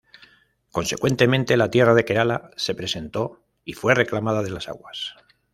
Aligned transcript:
Consecuentemente, 0.71 1.55
la 1.57 1.69
tierra 1.69 1.93
de 1.93 2.03
Kerala 2.05 2.49
se 2.57 2.73
presentó 2.73 3.43
y 3.63 3.73
fue 3.73 3.93
reclamada 3.93 4.41
de 4.41 4.49
las 4.49 4.67
aguas. 4.67 5.13